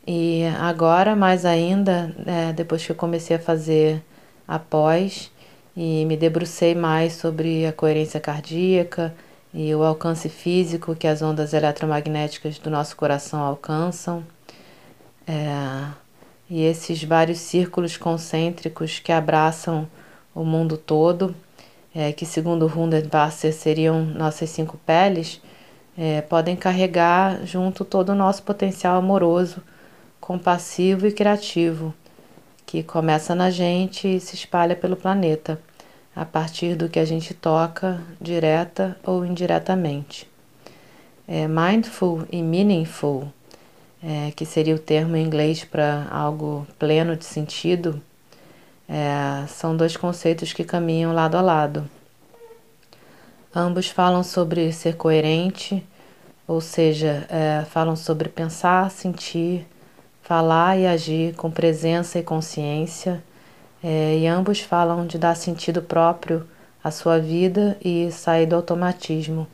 E 0.07 0.43
agora 0.59 1.15
mais 1.15 1.45
ainda 1.45 2.13
é, 2.25 2.51
depois 2.53 2.85
que 2.85 2.91
eu 2.91 2.95
comecei 2.95 3.35
a 3.35 3.39
fazer 3.39 4.03
após 4.47 5.31
e 5.77 6.03
me 6.05 6.17
debrucei 6.17 6.73
mais 6.73 7.13
sobre 7.13 7.65
a 7.65 7.71
coerência 7.71 8.19
cardíaca 8.19 9.13
e 9.53 9.73
o 9.75 9.83
alcance 9.83 10.29
físico 10.29 10.95
que 10.95 11.07
as 11.07 11.21
ondas 11.21 11.53
eletromagnéticas 11.53 12.57
do 12.57 12.69
nosso 12.69 12.95
coração 12.95 13.41
alcançam. 13.41 14.23
É, 15.27 15.85
e 16.49 16.63
esses 16.63 17.03
vários 17.03 17.37
círculos 17.37 17.97
concêntricos 17.97 18.97
que 18.97 19.11
abraçam 19.11 19.87
o 20.33 20.43
mundo 20.43 20.77
todo, 20.77 21.35
é, 21.93 22.11
que 22.11 22.25
segundo 22.25 22.65
Hundertwasser 22.67 23.53
seriam 23.53 24.03
nossas 24.03 24.49
cinco 24.49 24.77
peles, 24.85 25.41
é, 25.97 26.21
podem 26.21 26.55
carregar 26.55 27.45
junto 27.45 27.83
todo 27.83 28.09
o 28.09 28.15
nosso 28.15 28.43
potencial 28.43 28.97
amoroso, 28.97 29.61
compassivo 30.21 31.07
e 31.07 31.11
criativo, 31.11 31.93
que 32.65 32.83
começa 32.83 33.33
na 33.33 33.49
gente 33.49 34.07
e 34.07 34.19
se 34.19 34.35
espalha 34.35 34.75
pelo 34.75 34.95
planeta, 34.95 35.59
a 36.15 36.23
partir 36.23 36.75
do 36.75 36.87
que 36.87 36.99
a 36.99 37.05
gente 37.05 37.33
toca, 37.33 38.01
direta 38.21 38.97
ou 39.03 39.25
indiretamente. 39.25 40.29
É, 41.27 41.47
mindful 41.47 42.25
e 42.31 42.41
meaningful, 42.41 43.27
é, 44.01 44.31
que 44.35 44.45
seria 44.45 44.75
o 44.75 44.79
termo 44.79 45.15
em 45.15 45.25
inglês 45.25 45.63
para 45.63 46.07
algo 46.09 46.65
pleno 46.77 47.15
de 47.15 47.25
sentido, 47.25 48.01
é, 48.89 49.45
são 49.47 49.77
dois 49.77 49.95
conceitos 49.95 50.51
que 50.51 50.63
caminham 50.63 51.13
lado 51.13 51.37
a 51.37 51.41
lado. 51.41 51.87
Ambos 53.55 53.87
falam 53.87 54.23
sobre 54.23 54.71
ser 54.73 54.95
coerente, 54.95 55.85
ou 56.47 56.59
seja, 56.59 57.27
é, 57.29 57.63
falam 57.69 57.95
sobre 57.95 58.29
pensar, 58.29 58.89
sentir, 58.89 59.67
falar 60.23 60.77
e 60.77 60.87
agir 60.87 61.35
com 61.35 61.51
presença 61.51 62.17
e 62.17 62.23
consciência, 62.23 63.23
é, 63.83 64.17
e 64.17 64.27
ambos 64.27 64.59
falam 64.59 65.05
de 65.05 65.19
dar 65.19 65.35
sentido 65.35 65.81
próprio 65.83 66.47
à 66.83 66.89
sua 66.89 67.19
vida 67.19 67.77
e 67.83 68.11
sair 68.11 68.47
do 68.47 68.55
automatismo. 68.55 69.47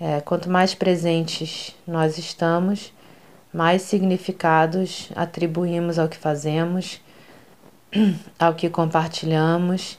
É, 0.00 0.20
quanto 0.20 0.50
mais 0.50 0.74
presentes 0.74 1.76
nós 1.86 2.18
estamos, 2.18 2.92
mais 3.52 3.82
significados 3.82 5.10
atribuímos 5.14 5.98
ao 5.98 6.08
que 6.08 6.16
fazemos 6.16 7.00
ao 8.38 8.54
que 8.54 8.70
compartilhamos 8.70 9.98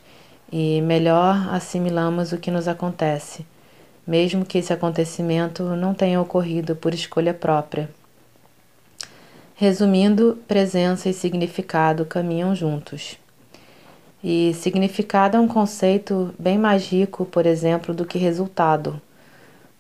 e 0.52 0.82
melhor 0.82 1.50
assimilamos 1.52 2.32
o 2.32 2.38
que 2.38 2.50
nos 2.50 2.68
acontece, 2.68 3.46
mesmo 4.08 4.46
que 4.46 4.58
esse 4.58 4.72
acontecimento 4.72 5.64
não 5.76 5.94
tenha 5.94 6.22
ocorrido 6.22 6.76
por 6.76 6.94
escolha 6.94 7.34
própria. 7.34 7.90
Resumindo, 9.56 10.40
presença 10.48 11.10
e 11.10 11.14
significado 11.14 12.06
caminham 12.06 12.56
juntos. 12.56 13.18
E 14.24 14.54
significado 14.54 15.38
é 15.38 15.40
um 15.40 15.48
conceito 15.48 16.34
bem 16.40 16.58
mais 16.58 16.88
rico, 16.88 17.26
por 17.26 17.46
exemplo, 17.46 17.94
do 17.94 18.06
que 18.06 18.18
resultado, 18.18 19.02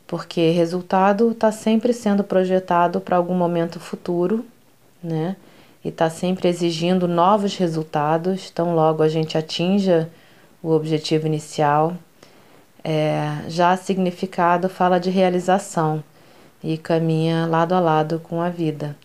porque 0.05 0.49
resultado 0.49 1.31
está 1.31 1.51
sempre 1.51 1.93
sendo 1.93 2.23
projetado 2.23 2.99
para 2.99 3.17
algum 3.17 3.35
momento 3.35 3.79
futuro, 3.79 4.45
né? 5.01 5.35
E 5.83 5.89
está 5.89 6.09
sempre 6.09 6.47
exigindo 6.47 7.07
novos 7.07 7.57
resultados, 7.57 8.49
tão 8.49 8.75
logo 8.75 9.01
a 9.01 9.09
gente 9.09 9.37
atinja 9.37 10.09
o 10.61 10.71
objetivo 10.71 11.25
inicial. 11.25 11.93
É, 12.83 13.43
já 13.47 13.75
significado 13.77 14.69
fala 14.69 14.99
de 14.99 15.09
realização 15.09 16.03
e 16.63 16.77
caminha 16.77 17.45
lado 17.45 17.73
a 17.73 17.79
lado 17.79 18.19
com 18.19 18.41
a 18.41 18.49
vida. 18.49 18.95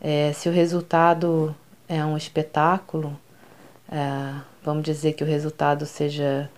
É, 0.00 0.32
se 0.32 0.48
o 0.48 0.52
resultado 0.52 1.54
é 1.88 2.04
um 2.04 2.16
espetáculo, 2.16 3.18
é, 3.90 4.34
vamos 4.62 4.84
dizer 4.84 5.14
que 5.14 5.24
o 5.24 5.26
resultado 5.26 5.86
seja 5.86 6.48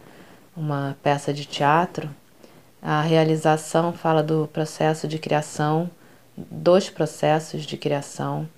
uma 0.57 0.97
peça 1.03 1.33
de 1.33 1.45
teatro, 1.45 2.11
a 2.83 3.03
realização 3.03 3.93
fala 3.93 4.23
do 4.23 4.49
processo 4.53 5.07
de 5.07 5.19
criação, 5.19 5.91
dos 6.37 6.89
processos 6.89 7.65
de 7.65 7.77
criação 7.77 8.49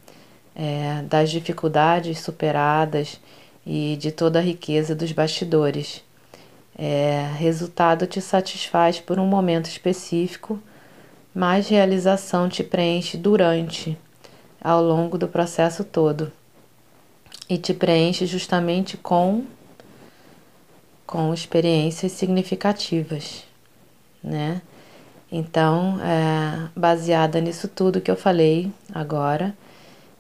é, 0.55 1.03
das 1.03 1.31
dificuldades 1.31 2.21
superadas 2.21 3.21
e 3.67 3.97
de 4.01 4.11
toda 4.11 4.39
a 4.39 4.43
riqueza 4.43 4.95
dos 4.95 5.13
bastidores. 5.13 6.03
É, 6.77 7.31
resultado 7.37 8.07
te 8.07 8.21
satisfaz 8.21 8.99
por 8.99 9.19
um 9.19 9.27
momento 9.27 9.67
específico, 9.67 10.59
mas 11.35 11.69
realização 11.69 12.49
te 12.49 12.65
preenche 12.65 13.17
durante, 13.17 13.97
ao 14.63 14.83
longo 14.83 15.19
do 15.19 15.29
processo 15.29 15.85
todo. 15.85 16.33
E 17.49 17.59
te 17.59 17.75
preenche 17.75 18.27
justamente 18.27 18.97
com 18.97 19.45
com 21.13 21.35
experiências 21.35 22.13
significativas, 22.13 23.45
né? 24.25 24.63
Então, 25.31 26.01
é, 26.01 26.71
baseada 26.75 27.39
nisso 27.39 27.69
tudo 27.69 28.01
que 28.01 28.11
eu 28.11 28.17
falei 28.17 28.73
agora, 28.95 29.55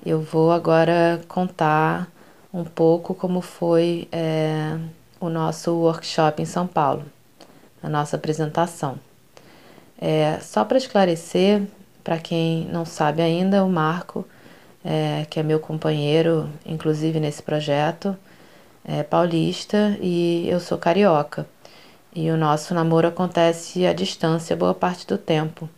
eu 0.05 0.21
vou 0.21 0.51
agora 0.51 1.21
contar 1.29 2.11
um 2.53 2.65
pouco 2.65 3.15
como 3.15 3.41
foi 3.41 4.09
é, 4.11 4.77
o 5.21 5.29
nosso 5.29 5.73
workshop 5.73 6.43
em 6.43 6.45
São 6.45 6.67
Paulo, 6.67 7.05
a 7.83 7.89
nossa 7.89 8.17
apresentação. 8.17 8.99
É, 10.01 10.39
só 10.41 10.65
para 10.65 10.79
esclarecer, 10.79 11.63
para 12.03 12.19
quem 12.19 12.67
não 12.67 12.85
sabe 12.85 13.23
ainda, 13.23 13.65
o 13.65 13.71
Marco, 13.71 14.27
é, 14.85 15.25
que 15.31 15.39
é 15.39 15.43
meu 15.43 15.61
companheiro, 15.61 16.49
inclusive 16.67 17.21
nesse 17.21 17.43
projeto, 17.43 18.17
é 18.85 19.03
paulista 19.03 19.97
e 20.01 20.49
eu 20.49 20.59
sou 20.59 20.77
carioca. 20.77 21.47
E 22.15 22.31
o 22.31 22.37
nosso 22.37 22.75
namoro 22.75 23.09
acontece 23.09 23.87
à 23.87 23.93
distância 23.93 24.57
boa 24.57 24.75
parte 24.75 25.07
do 25.07 25.17
tempo. 25.17 25.69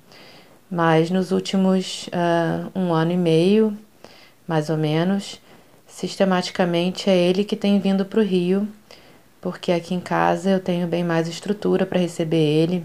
Mas 0.71 1.11
nos 1.11 1.31
últimos 1.31 2.09
uh, 2.09 2.71
um 2.75 2.93
ano 2.93 3.13
e 3.13 3.17
meio, 3.17 3.77
mais 4.47 4.71
ou 4.71 4.77
menos, 4.77 5.41
sistematicamente 5.87 7.09
é 7.09 7.17
ele 7.17 7.45
que 7.45 7.57
tem 7.57 7.79
vindo 7.79 8.05
para 8.05 8.21
o 8.21 8.25
Rio, 8.25 8.69
porque 9.41 9.73
aqui 9.73 9.95
em 9.95 10.01
casa 10.01 10.51
eu 10.51 10.61
tenho 10.61 10.87
bem 10.87 11.05
mais 11.05 11.29
estrutura 11.29 11.85
para 11.87 12.01
receber 12.01 12.37
ele 12.37 12.85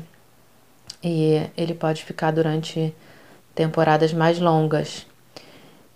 e 1.04 1.42
ele 1.56 1.74
pode 1.74 2.04
ficar 2.04 2.32
durante 2.32 2.94
temporadas 3.56 4.14
mais 4.14 4.40
longas. 4.40 5.06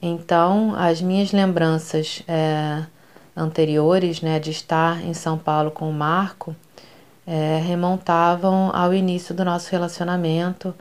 Então, 0.02 0.76
as 0.76 1.02
minhas 1.02 1.32
lembranças 1.32 2.24
é, 2.28 2.84
anteriores, 3.36 4.22
né, 4.22 4.40
de 4.40 4.52
estar 4.52 5.04
em 5.04 5.14
São 5.14 5.38
Paulo 5.38 5.72
com 5.72 5.90
o 5.90 5.94
Marco, 5.94 6.56
é, 7.26 7.62
remontavam 7.66 8.70
ao 8.74 8.94
início 8.94 9.34
do 9.34 9.46
nosso 9.46 9.72
relacionamento, 9.72 10.74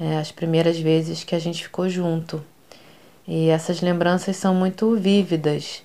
é, 0.00 0.16
as 0.16 0.32
primeiras 0.32 0.78
vezes 0.78 1.22
que 1.22 1.34
a 1.34 1.38
gente 1.38 1.62
ficou 1.62 1.88
junto. 1.88 2.42
E 3.34 3.48
essas 3.48 3.80
lembranças 3.80 4.36
são 4.36 4.54
muito 4.54 4.94
vívidas, 4.94 5.82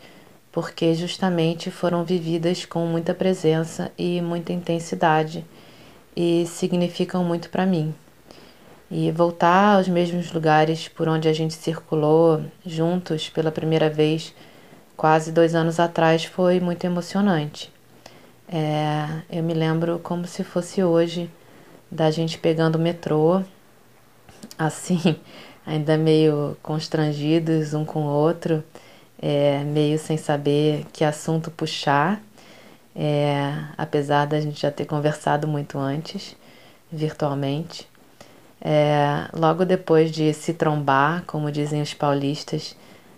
porque 0.52 0.94
justamente 0.94 1.72
foram 1.72 2.04
vividas 2.04 2.66
com 2.66 2.86
muita 2.86 3.14
presença 3.14 3.90
e 3.98 4.20
muita 4.20 4.52
intensidade 4.52 5.46
e 6.14 6.46
significam 6.46 7.24
muito 7.24 7.50
para 7.50 7.66
mim. 7.66 7.96
E 8.92 9.10
voltar 9.12 9.78
aos 9.78 9.88
mesmos 9.88 10.34
lugares 10.34 10.90
por 10.90 11.08
onde 11.08 11.30
a 11.30 11.32
gente 11.32 11.54
circulou 11.54 12.44
juntos 12.66 13.30
pela 13.30 13.50
primeira 13.50 13.90
vez 13.90 14.36
quase 14.98 15.32
dois 15.32 15.56
anos 15.56 15.80
atrás 15.80 16.26
foi 16.26 16.60
muito 16.60 16.84
emocionante. 16.84 17.72
É, 18.50 19.38
eu 19.38 19.42
me 19.42 19.54
lembro 19.54 20.00
como 20.00 20.28
se 20.28 20.44
fosse 20.44 20.84
hoje 20.84 21.32
da 21.90 22.12
gente 22.12 22.38
pegando 22.38 22.76
o 22.76 22.80
metrô, 22.80 23.42
assim, 24.60 25.16
ainda 25.68 25.98
meio 25.98 26.58
constrangidos 26.64 27.74
um 27.74 27.84
com 27.84 28.06
o 28.06 28.10
outro, 28.10 28.64
é, 29.22 29.64
meio 29.66 30.00
sem 30.00 30.16
saber 30.16 30.86
que 30.94 31.04
assunto 31.04 31.52
puxar, 31.52 32.22
é, 32.96 33.54
apesar 33.78 34.26
da 34.26 34.40
gente 34.40 34.62
já 34.62 34.72
ter 34.72 34.86
conversado 34.86 35.46
muito 35.46 35.78
antes, 35.78 36.36
virtualmente. 36.90 37.88
É, 38.62 39.28
logo 39.34 39.66
depois 39.66 40.10
de 40.10 40.34
se 40.34 40.54
trombar, 40.54 41.24
como 41.28 41.52
dizem 41.52 41.82
os 41.82 41.94
paulistas, 41.94 42.76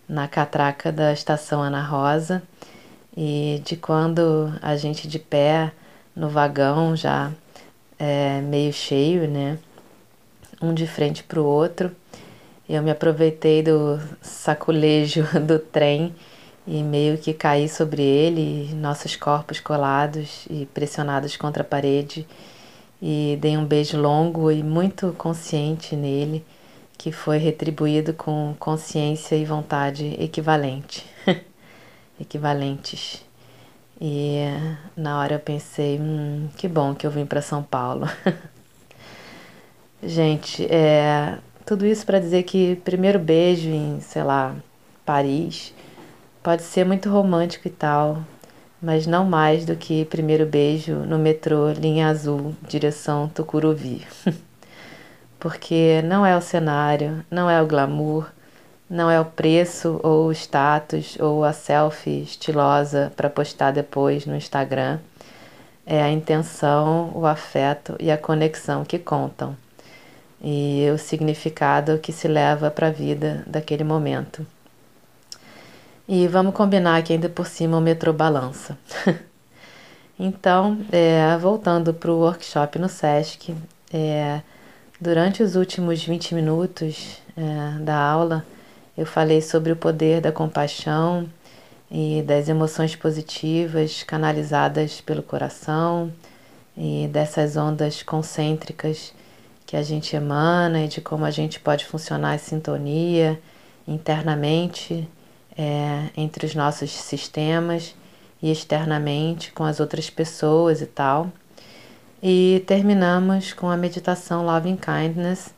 na 0.08 0.28
catraca 0.28 0.91
da 0.91 1.13
estação 1.13 1.62
Ana 1.62 1.84
Rosa 1.84 2.41
e 3.15 3.62
de 3.63 3.78
quando 3.78 4.52
a 4.60 4.76
gente 4.76 5.08
de 5.08 5.19
pé 5.19 5.71
no 6.15 6.30
vagão 6.30 6.95
já 6.95 7.32
é, 8.00 8.41
meio 8.41 8.74
cheio, 8.74 9.30
né? 9.30 9.60
Um 10.60 10.74
de 10.74 10.88
frente 10.88 11.24
para 11.24 11.39
o 11.39 11.45
outro. 11.45 11.95
Eu 12.69 12.84
me 12.84 12.91
aproveitei 12.91 13.63
do 13.63 13.99
saculejo 14.21 15.23
do 15.41 15.58
trem 15.58 16.13
e 16.67 16.84
meio 16.84 17.17
que 17.17 17.34
caí 17.34 17.67
sobre 17.67 18.03
ele, 18.03 18.75
nossos 18.75 19.15
corpos 19.15 19.60
colados 19.60 20.45
e 20.47 20.67
pressionados 20.67 21.36
contra 21.36 21.63
a 21.63 21.65
parede, 21.65 22.27
e 23.01 23.39
dei 23.41 23.58
um 23.58 23.65
beijo 23.65 23.99
longo 23.99 24.51
e 24.51 24.62
muito 24.62 25.15
consciente 25.17 25.95
nele 25.95 26.45
que 26.95 27.12
foi 27.12 27.39
retribuído 27.39 28.13
com 28.13 28.53
consciência 28.60 29.36
e 29.36 29.45
vontade 29.45 30.15
equivalente, 30.21 31.03
equivalentes. 32.21 33.25
E 33.99 34.43
na 34.95 35.19
hora 35.19 35.36
eu 35.36 35.39
pensei, 35.39 35.97
hum, 35.99 36.49
que 36.55 36.67
bom 36.67 36.93
que 36.93 37.08
eu 37.08 37.10
vim 37.10 37.25
para 37.25 37.41
São 37.41 37.63
Paulo. 37.63 38.08
Gente, 40.03 40.65
é, 40.71 41.39
tudo 41.69 41.86
isso 41.86 42.03
para 42.03 42.19
dizer 42.19 42.41
que 42.41 42.77
primeiro 42.77 43.19
beijo 43.19 43.69
em, 43.69 43.99
sei 44.01 44.23
lá, 44.23 44.55
Paris 45.05 45.71
pode 46.41 46.63
ser 46.63 46.84
muito 46.84 47.12
romântico 47.12 47.67
e 47.67 47.69
tal, 47.69 48.23
mas 48.82 49.05
não 49.05 49.23
mais 49.23 49.65
do 49.65 49.75
que 49.75 50.03
primeiro 50.05 50.47
beijo 50.47 50.95
no 50.95 51.19
metrô 51.19 51.69
linha 51.69 52.08
azul, 52.08 52.55
direção 52.67 53.29
Tucuruvi. 53.29 54.03
porque 55.39 56.01
não 56.05 56.25
é 56.25 56.36
o 56.36 56.41
cenário, 56.41 57.23
não 57.29 57.47
é 57.47 57.62
o 57.62 57.67
glamour, 57.67 58.25
não 58.89 59.08
é 59.08 59.21
o 59.21 59.25
preço 59.25 59.99
ou 60.01 60.25
o 60.25 60.32
status 60.32 61.19
ou 61.19 61.43
a 61.43 61.53
selfie 61.53 62.23
estilosa 62.23 63.13
para 63.15 63.29
postar 63.29 63.69
depois 63.69 64.25
no 64.25 64.36
Instagram. 64.36 64.97
É 65.86 66.01
a 66.01 66.10
intenção, 66.10 67.12
o 67.13 67.27
afeto 67.27 67.95
e 67.99 68.10
a 68.10 68.17
conexão 68.17 68.84
que 68.84 68.97
contam 68.97 69.55
e 70.41 70.89
o 70.93 70.97
significado 70.97 71.97
que 71.99 72.12
se 72.12 72.28
leva 72.28 72.71
para 72.71 72.88
a 72.88 72.91
vida 72.91 73.43
daquele 73.47 73.84
momento. 73.84 74.45
E 76.08 76.28
vamos 76.28 76.54
combinar 76.54 77.04
que 77.04 77.13
ainda 77.13 77.30
por 77.30 77.45
cima 77.45 77.78
o 77.78 77.82
metrô 77.82 78.12
balança. 78.12 78.78
então, 80.19 80.80
é, 80.91 81.38
voltando 81.38 81.93
para 81.93 82.12
o 82.12 82.19
workshop 82.19 82.80
no 82.80 82.89
SESC, 82.89 83.56
é, 83.93 84.41
Durante 85.02 85.41
os 85.41 85.56
últimos 85.56 86.04
20 86.04 86.36
minutos 86.36 87.21
é, 87.38 87.80
da 87.80 87.95
aula, 87.95 88.45
eu 88.97 89.06
falei 89.06 89.41
sobre 89.41 89.71
o 89.71 89.75
poder 89.78 90.19
da 90.19 90.30
compaixão 90.30 91.30
e 91.89 92.21
das 92.28 92.49
emoções 92.49 92.97
positivas 92.97 94.04
canalizadas 94.04 94.99
pelo 94.99 95.23
coração 95.23 96.12
e 96.75 97.10
dessas 97.13 97.56
ondas 97.56 98.04
concêntricas 98.04 99.13
que 99.69 99.77
a 99.77 99.84
gente 99.84 100.15
emana 100.15 100.84
e 100.84 100.88
de 100.88 100.99
como 100.99 101.23
a 101.23 101.29
gente 101.29 101.60
pode 101.60 101.86
funcionar 101.86 102.34
em 102.34 102.39
sintonia 102.39 103.39
internamente 103.88 105.08
é, 105.55 106.10
entre 106.17 106.47
os 106.47 106.55
nossos 106.55 106.89
sistemas 106.89 107.93
e 108.41 108.51
externamente 108.51 109.51
com 109.51 109.63
as 109.63 109.79
outras 109.79 110.10
pessoas 110.10 110.82
e 110.82 110.88
tal. 110.88 111.32
E 112.19 112.63
terminamos 112.65 113.53
com 113.53 113.69
a 113.69 113.77
meditação 113.77 114.43
Loving 114.43 114.75
Kindness, 114.75 115.53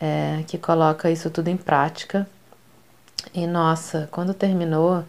é, 0.00 0.44
que 0.46 0.56
coloca 0.58 1.10
isso 1.10 1.28
tudo 1.28 1.48
em 1.48 1.56
prática. 1.56 2.24
E 3.34 3.48
nossa, 3.48 4.08
quando 4.12 4.32
terminou, 4.32 5.02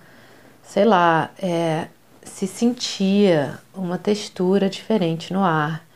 sei 0.64 0.84
lá, 0.84 1.30
é, 1.40 1.90
se 2.24 2.48
sentia 2.48 3.60
uma 3.72 4.00
textura 4.00 4.68
diferente 4.68 5.32
no 5.32 5.44
ar. 5.44 5.87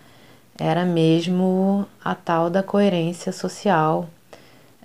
Era 0.63 0.86
mesmo 0.86 1.88
a 2.06 2.13
tal 2.13 2.47
da 2.47 2.62
coerência 2.62 3.32
social. 3.32 4.08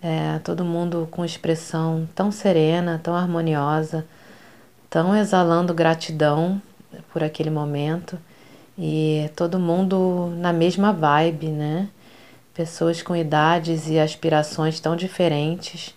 É, 0.01 0.39
todo 0.39 0.65
mundo 0.65 1.07
com 1.11 1.23
expressão 1.23 2.09
tão 2.15 2.33
serena, 2.33 2.99
tão 3.03 3.15
harmoniosa, 3.15 4.07
tão 4.89 5.15
exalando 5.15 5.75
gratidão 5.75 6.63
por 7.13 7.23
aquele 7.23 7.51
momento 7.51 8.19
e 8.79 9.31
todo 9.37 9.59
mundo 9.59 10.33
na 10.39 10.51
mesma 10.51 10.95
vibe, 10.95 11.49
né? 11.49 11.91
Pessoas 12.55 13.03
com 13.03 13.15
idades 13.15 13.87
e 13.87 13.99
aspirações 13.99 14.81
tão 14.81 14.97
diferentes, 14.97 15.95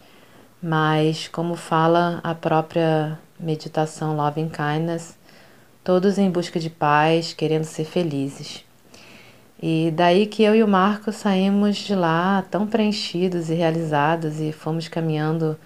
mas 0.62 1.30
como 1.30 1.56
fala 1.56 2.20
a 2.22 2.36
própria 2.36 3.18
meditação 3.40 4.14
Loving 4.14 4.50
Kindness, 4.50 5.18
todos 5.86 6.18
em 6.18 6.30
busca 6.30 6.60
de 6.60 6.70
paz, 6.70 7.32
querendo 7.32 7.64
ser 7.64 7.86
felizes. 7.86 8.68
E 9.62 9.92
daí 9.96 10.26
que 10.26 10.44
eu 10.44 10.56
e 10.56 10.64
o 10.64 10.68
Marco 10.68 11.12
saímos 11.12 11.78
de 11.78 11.94
lá 11.96 12.44
tão 12.50 12.66
preenchidos 12.66 13.50
e 13.50 13.54
realizados 13.54 14.40
e 14.40 14.52
fomos 14.52 14.88
caminhando 14.88 15.58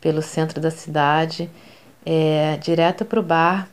pelo 0.00 0.20
centro 0.20 0.60
da 0.60 0.70
cidade, 0.70 1.48
é, 2.04 2.56
direto 2.58 3.04
para 3.04 3.20
o 3.20 3.22
bar 3.22 3.68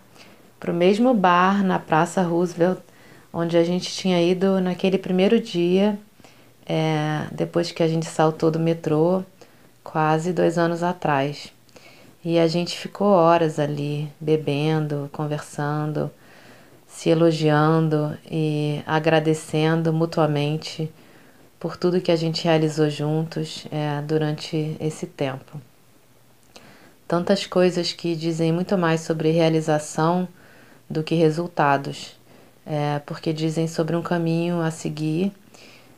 para 0.63 0.71
o 0.71 0.73
mesmo 0.73 1.13
bar 1.13 1.61
na 1.61 1.77
Praça 1.77 2.21
Roosevelt, 2.21 2.79
onde 3.33 3.57
a 3.57 3.65
gente 3.65 3.91
tinha 3.91 4.21
ido 4.21 4.61
naquele 4.61 4.97
primeiro 4.97 5.37
dia, 5.37 5.99
é, 6.65 7.27
depois 7.33 7.69
que 7.69 7.83
a 7.83 7.87
gente 7.89 8.05
saltou 8.05 8.49
do 8.49 8.57
metrô, 8.57 9.23
quase 9.83 10.31
dois 10.31 10.57
anos 10.57 10.81
atrás. 10.81 11.51
E 12.23 12.39
a 12.39 12.47
gente 12.47 12.77
ficou 12.77 13.07
horas 13.07 13.59
ali, 13.59 14.09
bebendo, 14.21 15.09
conversando, 15.11 16.09
se 16.93 17.09
elogiando 17.09 18.15
e 18.29 18.83
agradecendo 18.85 19.91
mutuamente 19.91 20.89
por 21.59 21.75
tudo 21.75 21.99
que 21.99 22.11
a 22.11 22.15
gente 22.15 22.43
realizou 22.43 22.87
juntos 22.87 23.65
é, 23.71 23.99
durante 24.03 24.77
esse 24.79 25.07
tempo. 25.07 25.59
Tantas 27.07 27.47
coisas 27.47 27.91
que 27.91 28.15
dizem 28.15 28.51
muito 28.51 28.77
mais 28.77 29.01
sobre 29.01 29.31
realização 29.31 30.27
do 30.87 31.03
que 31.03 31.15
resultados, 31.15 32.15
é, 32.63 32.99
porque 32.99 33.33
dizem 33.33 33.67
sobre 33.67 33.95
um 33.95 34.01
caminho 34.03 34.61
a 34.61 34.69
seguir 34.69 35.31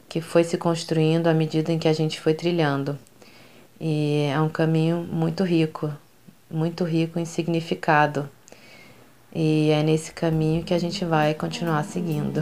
que 0.08 0.22
foi 0.22 0.46
se 0.46 0.58
construindo 0.58 1.28
à 1.28 1.34
medida 1.34 1.74
em 1.74 1.78
que 1.78 1.90
a 1.90 1.94
gente 1.94 2.22
foi 2.22 2.34
trilhando. 2.34 2.98
E 3.80 4.30
é 4.32 4.40
um 4.40 4.50
caminho 4.50 5.06
muito 5.12 5.44
rico, 5.44 5.94
muito 6.50 6.86
rico 6.86 7.20
em 7.20 7.26
significado. 7.26 8.30
E 9.36 9.70
é 9.70 9.84
nesse 9.84 10.14
caminho 10.14 10.64
que 10.64 10.74
a 10.74 10.80
gente 10.80 11.04
vai 11.04 11.34
continuar 11.34 11.84
seguindo. 11.84 12.42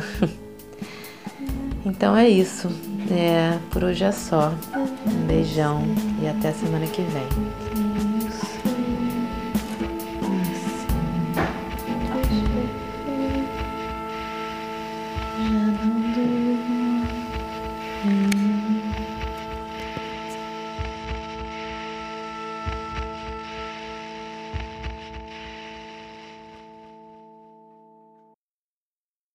então 1.84 2.16
é 2.16 2.30
isso. 2.30 2.70
É, 3.12 3.58
por 3.72 3.84
hoje 3.84 4.04
é 4.04 4.12
só. 4.12 4.54
Um 5.08 5.26
beijão 5.26 5.82
e 6.22 6.28
até 6.28 6.52
semana 6.52 6.86
que 6.86 7.02
vem. 7.02 7.53